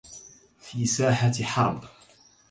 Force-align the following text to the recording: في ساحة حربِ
في 0.59 0.85
ساحة 0.85 1.31
حربِ 1.41 1.83